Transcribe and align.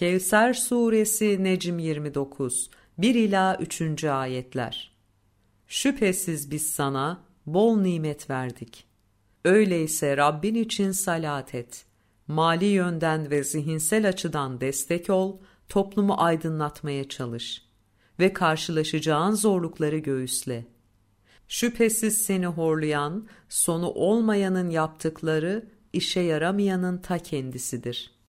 Kevser 0.00 0.54
Suresi 0.54 1.44
Necm 1.44 1.78
29 1.78 2.70
1 2.98 3.14
ila 3.14 3.56
3. 3.60 4.04
ayetler. 4.04 4.92
Şüphesiz 5.66 6.50
biz 6.50 6.72
sana 6.72 7.24
bol 7.46 7.80
nimet 7.80 8.30
verdik. 8.30 8.84
Öyleyse 9.44 10.16
Rabbin 10.16 10.54
için 10.54 10.90
salat 10.90 11.54
et. 11.54 11.84
Mali 12.28 12.64
yönden 12.64 13.30
ve 13.30 13.44
zihinsel 13.44 14.08
açıdan 14.08 14.60
destek 14.60 15.10
ol, 15.10 15.38
toplumu 15.68 16.14
aydınlatmaya 16.18 17.08
çalış 17.08 17.62
ve 18.18 18.32
karşılaşacağın 18.32 19.34
zorlukları 19.34 19.98
göğüsle. 19.98 20.66
Şüphesiz 21.48 22.22
seni 22.22 22.46
horlayan, 22.46 23.28
sonu 23.48 23.90
olmayanın 23.90 24.70
yaptıkları 24.70 25.68
işe 25.92 26.20
yaramayanın 26.20 26.98
ta 26.98 27.18
kendisidir.'' 27.18 28.10